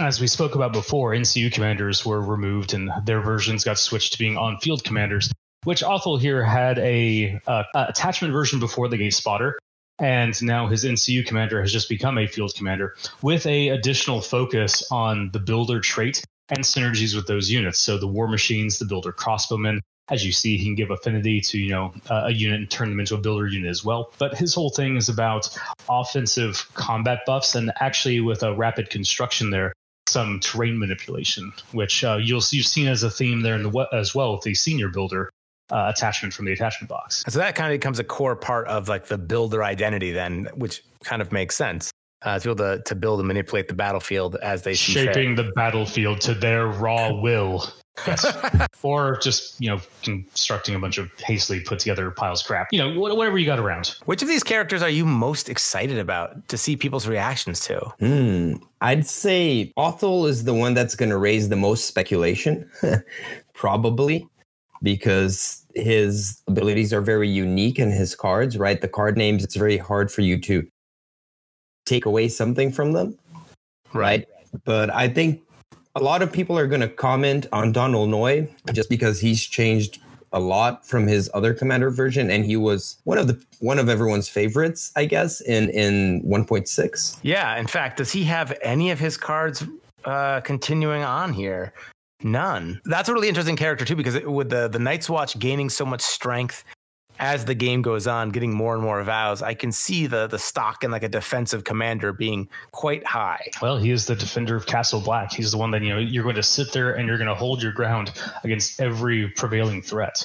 [0.00, 4.18] as we spoke about before, NCU commanders were removed and their versions got switched to
[4.18, 5.30] being on field commanders,
[5.64, 9.58] which Othell here had a, uh, attachment version before the gate spotter.
[9.98, 14.86] And now his NCU commander has just become a field commander with a additional focus
[14.90, 17.78] on the builder trait and synergies with those units.
[17.78, 21.58] So the war machines, the builder crossbowmen, as you see, he can give affinity to
[21.58, 24.12] you know uh, a unit and turn them into a builder unit as well.
[24.18, 25.48] But his whole thing is about
[25.88, 29.72] offensive combat buffs and actually with a rapid construction there,
[30.08, 33.88] some terrain manipulation, which uh, you'll see you've seen as a theme there in the
[33.92, 35.30] as well with the senior builder
[35.70, 37.24] uh, attachment from the attachment box.
[37.28, 40.82] So that kind of becomes a core part of like the builder identity then, which
[41.04, 41.90] kind of makes sense.
[42.22, 45.52] Uh, to be able to, to build and manipulate the battlefield as they shaping the
[45.54, 47.62] battlefield to their raw will.
[48.06, 48.26] Yes.
[48.82, 52.68] or just, you know, constructing a bunch of hastily put together piles of crap.
[52.72, 53.96] You know, whatever you got around.
[54.04, 57.80] Which of these characters are you most excited about to see people's reactions to?
[58.00, 62.68] Mm, I'd say Othell is the one that's going to raise the most speculation,
[63.54, 64.28] probably,
[64.82, 68.80] because his abilities are very unique and his cards, right?
[68.80, 70.66] The card names, it's very hard for you to
[71.84, 73.18] take away something from them.
[73.92, 74.26] Right.
[74.64, 75.42] But I think
[75.96, 79.98] a lot of people are going to comment on Donal Noye just because he's changed
[80.32, 83.88] a lot from his other commander version and he was one of the one of
[83.88, 88.98] everyone's favorites i guess in in 1.6 yeah in fact does he have any of
[88.98, 89.64] his cards
[90.04, 91.72] uh continuing on here?
[92.22, 92.80] None.
[92.86, 95.84] That's a really interesting character too because it, with the the night's watch gaining so
[95.84, 96.64] much strength
[97.18, 100.38] as the game goes on, getting more and more vows, I can see the the
[100.38, 103.50] stock in like a defensive commander being quite high.
[103.62, 105.32] Well, he is the defender of Castle Black.
[105.32, 107.34] He's the one that you know you're going to sit there and you're going to
[107.34, 108.12] hold your ground
[108.44, 110.24] against every prevailing threat.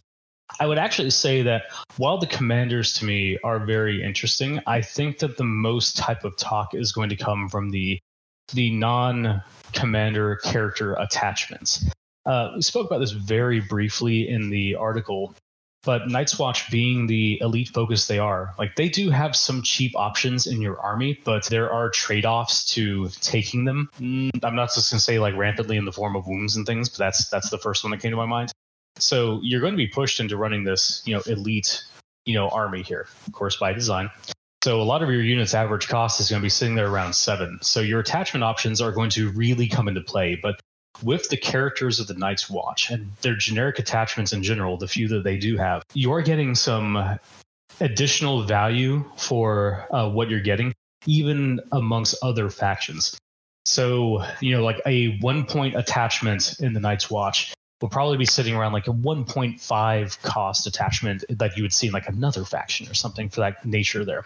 [0.59, 1.63] I would actually say that
[1.97, 6.35] while the commanders to me are very interesting, I think that the most type of
[6.37, 7.99] talk is going to come from the
[8.53, 9.41] the non
[9.73, 11.85] commander character attachments.
[12.25, 15.33] Uh, we spoke about this very briefly in the article
[15.83, 19.93] but Night's Watch being the elite focus they are, like they do have some cheap
[19.95, 23.89] options in your army, but there are trade offs to taking them.
[23.99, 26.89] Mm, I'm not just gonna say like rampantly in the form of wounds and things,
[26.89, 28.51] but that's that's the first one that came to my mind.
[29.01, 31.83] So you're going to be pushed into running this, you know, elite,
[32.25, 34.11] you know, army here, of course by design.
[34.63, 37.15] So a lot of your units' average cost is going to be sitting there around
[37.15, 37.57] seven.
[37.63, 40.39] So your attachment options are going to really come into play.
[40.41, 40.59] But
[41.03, 45.07] with the characters of the Night's Watch and their generic attachments in general, the few
[45.09, 47.19] that they do have, you're getting some
[47.79, 50.73] additional value for uh, what you're getting,
[51.05, 53.17] even amongst other factions.
[53.65, 58.25] So, you know, like a one point attachment in the Night's Watch will probably be
[58.25, 62.87] sitting around like a 1.5 cost attachment that you would see in like another faction
[62.87, 64.25] or something for that nature there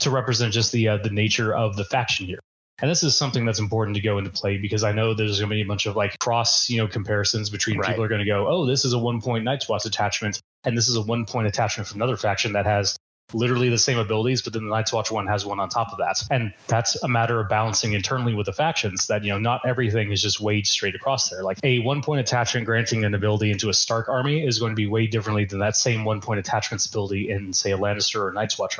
[0.00, 2.38] to represent just the uh, the nature of the faction here.
[2.80, 5.50] And this is something that's important to go into play because I know there's going
[5.50, 7.88] to be a bunch of like cross, you know, comparisons between right.
[7.88, 10.76] people are going to go, oh, this is a one point Night's Watch attachment, and
[10.76, 12.96] this is a one point attachment from another faction that has
[13.34, 15.98] literally the same abilities, but then the Night's Watch one has one on top of
[15.98, 16.22] that.
[16.30, 20.10] And that's a matter of balancing internally with the factions that, you know, not everything
[20.10, 21.42] is just weighed straight across there.
[21.42, 24.76] Like a one point attachment granting an ability into a Stark army is going to
[24.76, 28.32] be weighed differently than that same one point attachment's ability in, say, a Lannister or
[28.32, 28.78] Night's Watch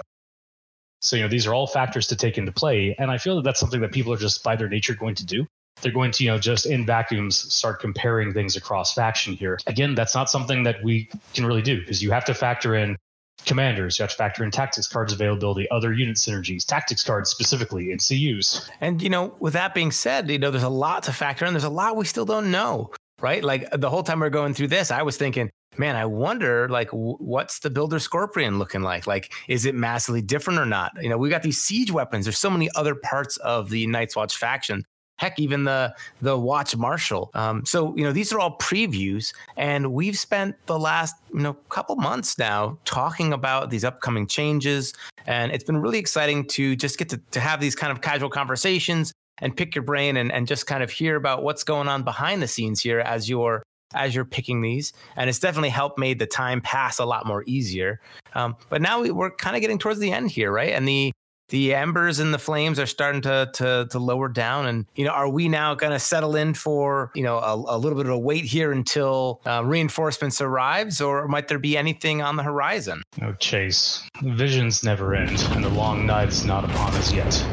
[1.00, 2.94] so, you know, these are all factors to take into play.
[2.98, 5.26] And I feel that that's something that people are just by their nature going to
[5.26, 5.46] do.
[5.80, 9.58] They're going to, you know, just in vacuums start comparing things across faction here.
[9.66, 12.98] Again, that's not something that we can really do because you have to factor in
[13.46, 17.90] commanders, you have to factor in tactics cards availability, other unit synergies, tactics cards specifically,
[17.90, 18.68] and CUs.
[18.82, 21.54] And, you know, with that being said, you know, there's a lot to factor in.
[21.54, 22.90] There's a lot we still don't know
[23.22, 23.42] right?
[23.44, 26.68] Like the whole time we are going through this, I was thinking, man, I wonder
[26.68, 29.06] like w- what's the Builder Scorpion looking like?
[29.06, 30.92] Like, is it massively different or not?
[31.00, 32.24] You know, we got these siege weapons.
[32.24, 34.84] There's so many other parts of the Night's Watch faction.
[35.18, 37.30] Heck, even the the Watch Marshal.
[37.34, 41.52] Um, so you know, these are all previews, and we've spent the last you know
[41.68, 44.94] couple months now talking about these upcoming changes,
[45.26, 48.30] and it's been really exciting to just get to, to have these kind of casual
[48.30, 52.02] conversations and pick your brain and, and just kind of hear about what's going on
[52.02, 53.62] behind the scenes here as you're
[53.94, 54.92] as you're picking these.
[55.16, 58.00] And it's definitely helped made the time pass a lot more easier.
[58.34, 60.72] Um, but now we, we're kind of getting towards the end here right?
[60.72, 61.12] And the
[61.48, 64.66] the embers and the flames are starting to to, to lower down.
[64.66, 67.78] And you know are we now going to settle in for you know a, a,
[67.78, 72.22] little bit of a wait here until uh, reinforcements arrives or might there be anything
[72.22, 73.02] on the horizon?
[73.22, 74.02] Oh chase.
[74.22, 77.44] Visions never end and the long night is not upon us yet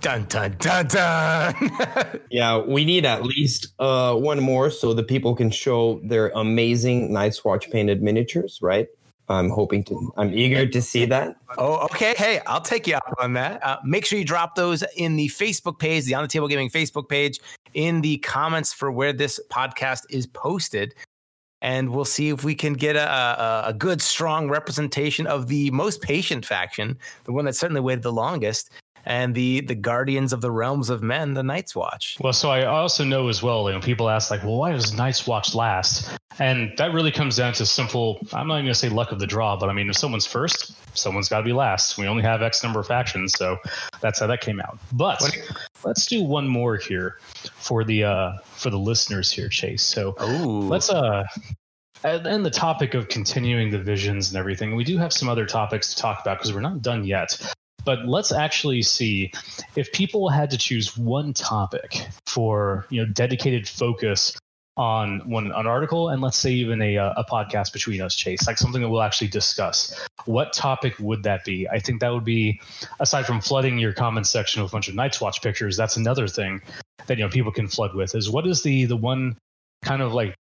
[0.00, 2.20] Dun dun dun dun.
[2.30, 7.12] yeah, we need at least uh, one more so the people can show their amazing
[7.12, 8.88] Night's Watch painted miniatures, right?
[9.28, 10.12] I'm hoping to.
[10.16, 11.36] I'm eager to see that.
[11.58, 12.14] Oh, okay.
[12.16, 13.64] Hey, I'll take you up on that.
[13.64, 16.70] Uh, make sure you drop those in the Facebook page, the On the Table Gaming
[16.70, 17.40] Facebook page,
[17.74, 20.94] in the comments for where this podcast is posted,
[21.60, 25.70] and we'll see if we can get a, a, a good, strong representation of the
[25.72, 28.70] most patient faction, the one that certainly waited the longest,
[29.06, 32.18] and the the guardians of the realms of men, the Night's Watch.
[32.20, 34.92] Well, so I also know as well, you know, people ask like, well, why does
[34.92, 36.18] Night's Watch last?
[36.38, 38.18] And that really comes down to simple.
[38.32, 40.74] I'm not even gonna say luck of the draw, but I mean, if someone's first,
[40.96, 41.96] someone's got to be last.
[41.96, 43.56] We only have X number of factions, so
[44.00, 44.78] that's how that came out.
[44.92, 45.22] But
[45.84, 47.18] let's do one more here
[47.54, 49.82] for the uh for the listeners here, Chase.
[49.82, 50.68] So Ooh.
[50.68, 51.24] let's uh
[52.04, 55.94] and the topic of continuing the visions and everything, we do have some other topics
[55.94, 57.54] to talk about because we're not done yet.
[57.86, 59.32] But let's actually see
[59.76, 64.36] if people had to choose one topic for you know dedicated focus
[64.76, 68.46] on one an article and let's say even a uh, a podcast between us chase
[68.46, 69.94] like something that we'll actually discuss.
[70.26, 71.68] What topic would that be?
[71.68, 72.60] I think that would be
[72.98, 76.26] aside from flooding your comment section with a bunch of night's watch pictures that's another
[76.26, 76.60] thing
[77.06, 79.38] that you know people can flood with is what is the the one
[79.84, 80.34] kind of like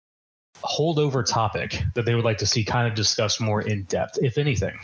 [0.64, 4.38] holdover topic that they would like to see kind of discussed more in depth if
[4.38, 4.78] anything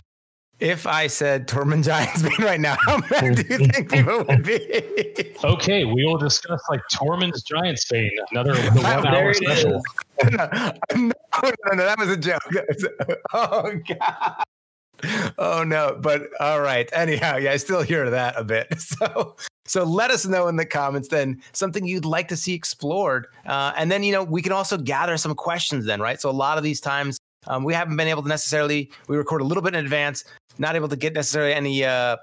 [0.61, 5.35] if I said Tormund Giantsbane right now, how mad do you think people would be?
[5.43, 9.83] okay, we will discuss like Tormund's Giantsbane, another the one hour special.
[10.31, 12.43] No, no, no, no, that was a joke.
[13.33, 14.45] oh god.
[15.39, 16.89] Oh no, but all right.
[16.93, 18.69] Anyhow, yeah, I still hear that a bit.
[18.81, 23.29] So, so let us know in the comments then something you'd like to see explored,
[23.47, 26.21] uh, and then you know we can also gather some questions then, right?
[26.21, 29.41] So a lot of these times um, we haven't been able to necessarily we record
[29.41, 30.25] a little bit in advance,
[30.61, 32.17] not able to get necessarily any uh,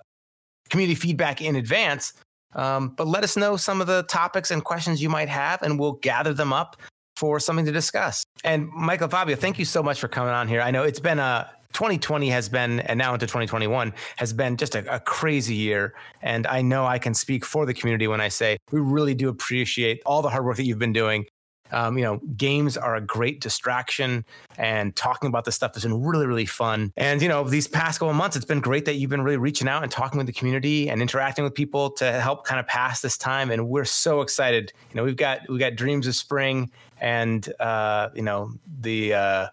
[0.69, 2.13] community feedback in advance.
[2.55, 5.77] Um, but let us know some of the topics and questions you might have, and
[5.77, 6.77] we'll gather them up
[7.17, 8.23] for something to discuss.
[8.43, 10.61] And Michael Fabio, thank you so much for coming on here.
[10.61, 14.75] I know it's been a 2020 has been, and now into 2021 has been just
[14.75, 15.93] a, a, crazy year.
[16.21, 19.29] And I know I can speak for the community when I say we really do
[19.29, 21.25] appreciate all the hard work that you've been doing
[21.71, 24.25] um, you know, games are a great distraction,
[24.57, 26.91] and talking about this stuff has been really, really fun.
[26.97, 29.67] And you know, these past couple months, it's been great that you've been really reaching
[29.67, 33.01] out and talking with the community and interacting with people to help kind of pass
[33.01, 33.51] this time.
[33.51, 34.71] And we're so excited.
[34.91, 38.51] You know, we've got we have got Dreams of Spring, and uh, you know
[38.81, 39.13] the.
[39.13, 39.47] Uh,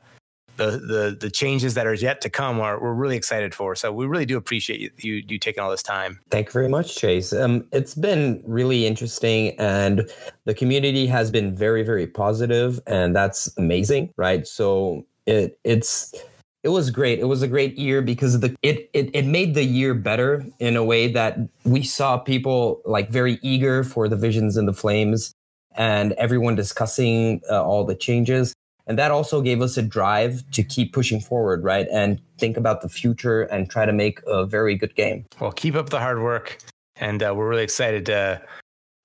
[0.57, 3.75] the the the changes that are yet to come are we're really excited for.
[3.75, 6.21] So we really do appreciate you you, you taking all this time.
[6.31, 7.33] Thank you very much, Chase.
[7.33, 10.11] Um, it's been really interesting, and
[10.45, 14.47] the community has been very very positive, and that's amazing, right?
[14.47, 16.15] So it it's
[16.63, 17.19] it was great.
[17.19, 20.77] It was a great year because the it, it it made the year better in
[20.77, 25.35] a way that we saw people like very eager for the visions and the flames
[25.77, 28.55] and everyone discussing uh, all the changes
[28.87, 31.87] and that also gave us a drive to keep pushing forward, right?
[31.91, 35.27] And think about the future and try to make a very good game.
[35.41, 36.59] Well, keep up the hard work.
[36.97, 38.43] And uh, we're really excited to,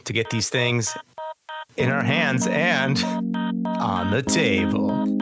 [0.04, 0.96] to get these things
[1.78, 3.02] in our hands and
[3.66, 5.19] on the table.